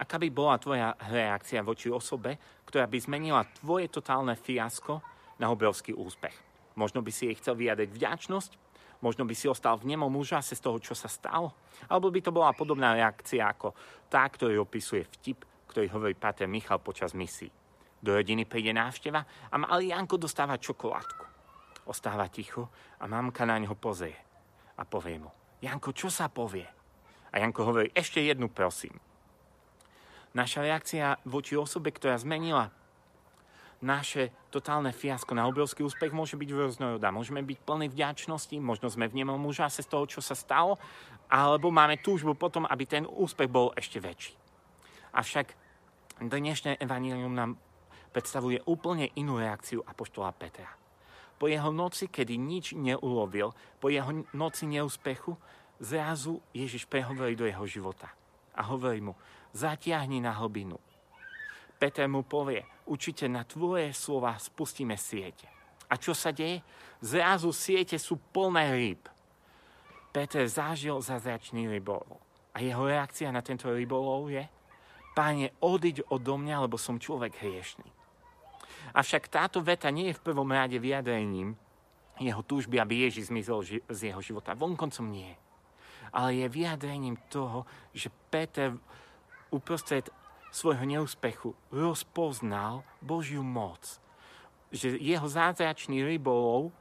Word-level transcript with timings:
Aká 0.00 0.16
by 0.16 0.32
bola 0.32 0.56
tvoja 0.56 0.96
reakcia 0.96 1.60
voči 1.60 1.92
osobe, 1.92 2.40
ktorá 2.64 2.88
by 2.88 2.96
zmenila 2.96 3.44
tvoje 3.60 3.92
totálne 3.92 4.32
fiasko 4.32 5.04
na 5.36 5.52
obrovský 5.52 5.92
úspech? 5.92 6.32
Možno 6.80 7.04
by 7.04 7.12
si 7.12 7.28
jej 7.28 7.36
chcel 7.36 7.60
vyjadriť 7.60 7.92
vďačnosť, 7.92 8.50
možno 9.04 9.28
by 9.28 9.36
si 9.36 9.44
ostal 9.44 9.76
v 9.76 9.92
nemom 9.92 10.08
úžase 10.16 10.56
z 10.56 10.64
toho, 10.64 10.80
čo 10.80 10.96
sa 10.96 11.12
stalo, 11.12 11.52
alebo 11.84 12.08
by 12.08 12.20
to 12.24 12.32
bola 12.32 12.56
podobná 12.56 12.96
reakcia 12.96 13.44
ako 13.44 13.76
tá, 14.08 14.24
ktorý 14.24 14.64
opisuje 14.64 15.04
vtip, 15.04 15.44
ktorý 15.68 15.92
hovorí 15.92 16.14
Pater 16.16 16.48
Michal 16.48 16.80
počas 16.80 17.12
misí. 17.12 17.52
Do 18.00 18.16
rodiny 18.16 18.48
príde 18.48 18.72
návšteva 18.72 19.52
a 19.52 19.54
malý 19.60 19.92
Janko 19.92 20.16
dostáva 20.16 20.56
čokoládku. 20.56 21.28
Ostáva 21.84 22.24
ticho 22.32 22.72
a 22.96 23.04
mamka 23.04 23.44
na 23.44 23.60
neho 23.60 23.76
pozrie 23.76 24.16
a 24.80 24.82
povie 24.88 25.20
mu, 25.20 25.28
Janko, 25.60 25.92
čo 25.92 26.08
sa 26.08 26.32
povie? 26.32 26.64
A 27.30 27.36
Janko 27.36 27.68
hovorí, 27.68 27.92
ešte 27.92 28.24
jednu 28.24 28.48
prosím. 28.48 28.96
Naša 30.30 30.62
reakcia 30.62 31.18
voči 31.26 31.58
osobe, 31.58 31.90
ktorá 31.90 32.14
zmenila 32.18 32.70
naše 33.80 34.28
totálne 34.52 34.92
fiasko 34.92 35.32
na 35.32 35.48
obrovský 35.48 35.80
úspech 35.80 36.12
môže 36.12 36.36
byť 36.36 36.50
rôznorodá. 36.52 37.08
Môžeme 37.08 37.40
byť 37.40 37.58
plní 37.64 37.88
vďačnosti, 37.88 38.52
možno 38.60 38.92
sme 38.92 39.08
v 39.08 39.24
nemom 39.24 39.40
úžase 39.48 39.80
z 39.80 39.88
toho, 39.88 40.04
čo 40.04 40.20
sa 40.20 40.36
stalo, 40.36 40.76
alebo 41.32 41.72
máme 41.72 41.96
túžbu 42.04 42.36
potom, 42.36 42.68
aby 42.68 42.84
ten 42.84 43.08
úspech 43.08 43.48
bol 43.48 43.72
ešte 43.72 43.96
väčší. 43.96 44.36
Avšak 45.16 45.56
dnešné 46.20 46.76
evanílium 46.76 47.32
nám 47.32 47.56
predstavuje 48.12 48.60
úplne 48.68 49.08
inú 49.16 49.40
reakciu 49.40 49.80
Apoštola 49.80 50.36
Petra. 50.36 50.68
Po 51.40 51.48
jeho 51.48 51.72
noci, 51.72 52.12
kedy 52.12 52.36
nič 52.36 52.76
neulovil, 52.76 53.56
po 53.80 53.88
jeho 53.88 54.28
noci 54.36 54.68
neúspechu, 54.68 55.32
zrazu 55.80 56.36
Ježiš 56.52 56.84
prehovorí 56.84 57.32
do 57.32 57.48
jeho 57.48 57.64
života. 57.64 58.12
A 58.52 58.68
hovorí 58.68 59.00
mu, 59.00 59.16
zatiahni 59.52 60.22
na 60.22 60.36
hlbinu. 60.36 60.78
Peter 61.80 62.04
mu 62.06 62.22
povie, 62.22 62.60
určite 62.86 63.24
na 63.26 63.46
tvoje 63.48 63.92
slova 63.96 64.36
spustíme 64.36 64.94
siete. 65.00 65.48
A 65.90 65.96
čo 65.96 66.12
sa 66.12 66.30
deje? 66.30 66.60
Zrazu 67.00 67.50
siete 67.50 67.96
sú 67.96 68.20
plné 68.20 68.76
rýb. 68.76 69.02
Peter 70.12 70.44
zažil 70.44 71.00
zázračný 71.00 71.66
rybolov. 71.66 72.20
A 72.52 72.60
jeho 72.60 72.84
reakcia 72.84 73.30
na 73.32 73.40
tento 73.40 73.70
rybolov 73.70 74.28
je, 74.28 74.44
Páne, 75.10 75.50
odiď 75.58 76.06
odo 76.06 76.38
mňa, 76.38 76.70
lebo 76.70 76.78
som 76.78 77.02
človek 77.02 77.42
hriešný. 77.42 77.88
Avšak 78.94 79.26
táto 79.26 79.58
veta 79.58 79.90
nie 79.90 80.10
je 80.10 80.18
v 80.18 80.24
prvom 80.24 80.46
rade 80.50 80.78
vyjadrením 80.78 81.58
jeho 82.20 82.42
túžby, 82.44 82.78
aby 82.78 83.08
Ježiš 83.08 83.32
zmizol 83.32 83.60
z 83.90 84.00
jeho 84.00 84.20
života. 84.22 84.54
Vonkoncom 84.54 85.08
nie. 85.10 85.34
Ale 86.14 86.40
je 86.40 86.46
vyjadrením 86.48 87.16
toho, 87.30 87.66
že 87.94 88.10
Peter 88.30 88.74
uprostred 89.50 90.08
svojho 90.50 90.82
neúspechu 90.82 91.54
rozpoznal 91.70 92.82
Božiu 92.98 93.46
moc. 93.46 94.02
Že 94.74 94.98
jeho 94.98 95.26
zázračný 95.26 96.02
rybolov, 96.02 96.74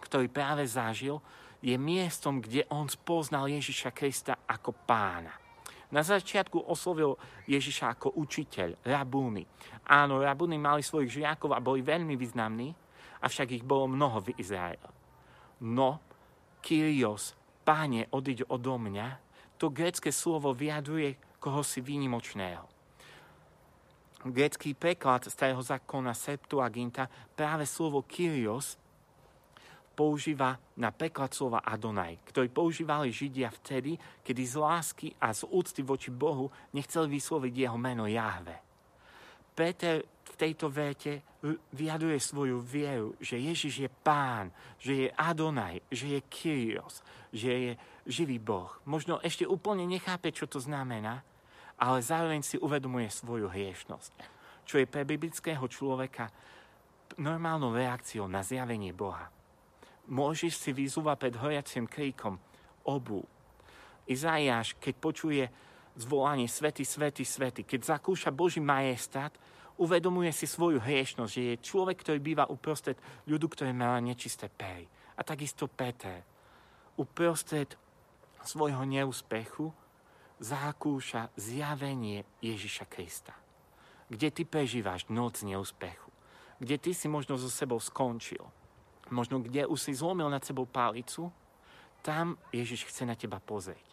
ktorý 0.00 0.28
práve 0.32 0.64
zažil, 0.64 1.20
je 1.62 1.76
miestom, 1.76 2.40
kde 2.42 2.66
on 2.72 2.88
spoznal 2.88 3.46
Ježiša 3.46 3.92
Krista 3.94 4.34
ako 4.48 4.74
pána. 4.84 5.32
Na 5.92 6.00
začiatku 6.00 6.56
oslovil 6.56 7.20
Ježiša 7.44 8.00
ako 8.00 8.16
učiteľ, 8.16 8.80
rabúny. 8.80 9.44
Áno, 9.84 10.24
rabúny 10.24 10.56
mali 10.56 10.80
svojich 10.80 11.20
žiakov 11.20 11.52
a 11.52 11.60
boli 11.60 11.84
veľmi 11.84 12.16
významní, 12.16 12.72
avšak 13.20 13.60
ich 13.60 13.64
bolo 13.64 13.92
mnoho 13.92 14.24
v 14.24 14.32
Izraeli. 14.40 14.88
No, 15.62 16.00
Kyrios, 16.64 17.36
páne, 17.62 18.08
odiď 18.08 18.48
odo 18.48 18.80
mňa, 18.80 19.20
to 19.60 19.70
grécké 19.70 20.10
slovo 20.10 20.50
vyjadruje 20.56 21.14
koho 21.42 21.66
si 21.66 21.82
výnimočného. 21.82 22.70
Grecký 24.22 24.78
preklad 24.78 25.26
starého 25.26 25.58
zákona 25.58 26.14
Septuaginta 26.14 27.10
práve 27.34 27.66
slovo 27.66 28.06
Kyrios 28.06 28.78
používa 29.98 30.54
na 30.78 30.94
preklad 30.94 31.34
slova 31.34 31.66
Adonaj, 31.66 32.22
ktorý 32.30 32.46
používali 32.46 33.10
Židia 33.10 33.50
vtedy, 33.50 33.98
kedy 34.22 34.42
z 34.46 34.54
lásky 34.54 35.08
a 35.18 35.34
z 35.34 35.42
úcty 35.50 35.82
voči 35.82 36.14
Bohu 36.14 36.46
nechceli 36.70 37.18
vysloviť 37.18 37.54
jeho 37.66 37.74
meno 37.74 38.06
Jahve. 38.06 38.62
Peter 39.52 40.00
v 40.06 40.34
tejto 40.38 40.70
vete 40.70 41.42
vyjaduje 41.74 42.16
svoju 42.16 42.62
vieru, 42.62 43.18
že 43.18 43.42
Ježiš 43.42 43.84
je 43.84 43.90
pán, 43.90 44.54
že 44.78 44.92
je 44.94 45.08
Adonaj, 45.12 45.82
že 45.90 46.16
je 46.16 46.20
Kyrios, 46.30 47.02
že 47.34 47.50
je 47.50 47.72
živý 48.06 48.38
Boh. 48.38 48.70
Možno 48.86 49.18
ešte 49.18 49.44
úplne 49.44 49.84
nechápe, 49.84 50.30
čo 50.30 50.46
to 50.46 50.62
znamená, 50.62 51.20
ale 51.82 51.98
zároveň 51.98 52.46
si 52.46 52.62
uvedomuje 52.62 53.10
svoju 53.10 53.50
hriešnosť, 53.50 54.12
čo 54.62 54.78
je 54.78 54.86
pre 54.86 55.02
biblického 55.02 55.66
človeka 55.66 56.30
normálnou 57.18 57.74
reakciou 57.74 58.30
na 58.30 58.46
zjavenie 58.46 58.94
Boha. 58.94 59.26
Môžeš 60.06 60.62
si 60.62 60.70
vyzúvať 60.70 61.16
pred 61.18 61.34
horiacim 61.34 61.90
kríkom 61.90 62.38
obu. 62.86 63.26
Izaiáš, 64.06 64.78
keď 64.78 64.94
počuje 65.02 65.42
zvolanie 65.98 66.46
svety, 66.46 66.86
svety, 66.86 67.26
svety, 67.26 67.60
keď 67.66 67.98
zakúša 67.98 68.30
Boží 68.30 68.62
majestát, 68.62 69.34
uvedomuje 69.74 70.30
si 70.30 70.46
svoju 70.46 70.78
hriešnosť, 70.78 71.32
že 71.34 71.42
je 71.42 71.64
človek, 71.66 71.98
ktorý 71.98 72.18
býva 72.22 72.46
uprostred 72.46 72.94
ľudu, 73.26 73.50
ktorý 73.50 73.74
má 73.74 73.98
nečisté 73.98 74.46
pery. 74.46 74.86
A 75.18 75.26
takisto 75.26 75.66
Peter. 75.66 76.22
Uprostred 76.94 77.74
svojho 78.46 78.86
neúspechu 78.86 79.74
zakúša 80.42 81.30
zjavenie 81.38 82.26
Ježiša 82.42 82.90
Krista. 82.90 83.32
Kde 84.10 84.28
ty 84.34 84.42
prežívaš 84.42 85.06
noc 85.06 85.40
neúspechu. 85.46 86.10
Kde 86.58 86.76
ty 86.82 86.90
si 86.92 87.06
možno 87.06 87.38
so 87.38 87.46
sebou 87.46 87.78
skončil. 87.78 88.42
Možno 89.08 89.38
kde 89.38 89.70
už 89.70 89.78
si 89.78 89.92
zlomil 89.94 90.26
nad 90.26 90.42
sebou 90.42 90.66
pálicu, 90.66 91.30
tam 92.02 92.34
Ježiš 92.50 92.90
chce 92.90 93.06
na 93.06 93.14
teba 93.14 93.38
pozrieť. 93.38 93.86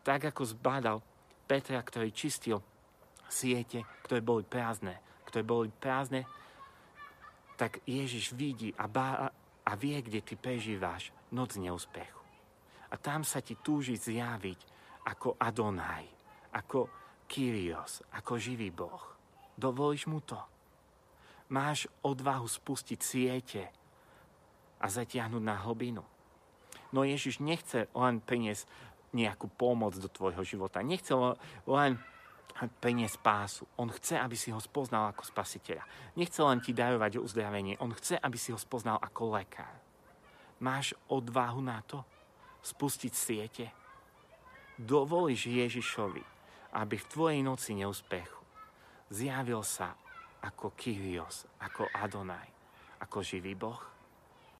Tak 0.00 0.32
ako 0.32 0.42
zbadal 0.48 0.98
Petra, 1.44 1.84
ktorý 1.84 2.08
čistil 2.16 2.64
siete, 3.28 3.84
ktoré 4.08 4.24
boli 4.24 4.42
prázdne, 4.48 4.96
ktoré 5.28 5.44
boli 5.44 5.68
prázdne, 5.68 6.24
tak 7.60 7.84
Ježiš 7.84 8.32
vidí 8.32 8.72
a, 8.80 8.88
bá, 8.88 9.28
a 9.66 9.72
vie, 9.76 10.00
kde 10.00 10.24
ty 10.24 10.34
prežíváš 10.40 11.12
noc 11.28 11.60
neúspechu. 11.60 12.24
A 12.90 12.96
tam 12.96 13.22
sa 13.22 13.44
ti 13.44 13.54
túži 13.60 14.00
zjaviť 14.00 14.79
ako 15.10 15.34
Adonaj, 15.42 16.06
ako 16.54 16.86
Kyrios, 17.26 18.06
ako 18.14 18.38
živý 18.38 18.70
Boh. 18.70 19.02
Dovolíš 19.58 20.06
mu 20.06 20.22
to? 20.22 20.38
Máš 21.50 21.90
odvahu 22.06 22.46
spustiť 22.46 23.00
siete 23.02 23.62
a 24.78 24.86
zatiahnuť 24.86 25.42
na 25.42 25.58
hlbinu. 25.66 26.06
No 26.94 27.02
Ježiš 27.02 27.42
nechce 27.42 27.90
len 27.90 28.22
priniesť 28.22 28.66
nejakú 29.10 29.50
pomoc 29.50 29.98
do 29.98 30.06
tvojho 30.06 30.42
života. 30.46 30.82
Nechce 30.82 31.10
len 31.66 31.98
priniesť 32.82 33.18
spásu. 33.18 33.62
On 33.78 33.90
chce, 33.90 34.18
aby 34.18 34.38
si 34.38 34.54
ho 34.54 34.58
spoznal 34.62 35.10
ako 35.10 35.26
spasiteľa. 35.26 35.82
Nechce 36.14 36.38
len 36.42 36.62
ti 36.62 36.70
darovať 36.70 37.18
uzdravenie. 37.18 37.78
On 37.82 37.90
chce, 37.90 38.18
aby 38.18 38.38
si 38.38 38.54
ho 38.54 38.58
spoznal 38.58 39.02
ako 39.02 39.38
lekár. 39.38 39.74
Máš 40.62 40.94
odvahu 41.10 41.58
na 41.62 41.82
to? 41.82 42.02
Spustiť 42.62 43.12
siete? 43.14 43.66
Dovolíš 44.80 45.52
Ježišovi, 45.52 46.24
aby 46.72 46.96
v 46.96 47.10
tvojej 47.12 47.40
noci 47.44 47.76
neúspechu 47.76 48.40
zjavil 49.12 49.60
sa 49.60 49.92
ako 50.40 50.72
Kyrios, 50.72 51.44
ako 51.60 51.84
Adonaj, 51.92 52.48
ako 53.04 53.20
živý 53.20 53.52
Boh? 53.52 53.80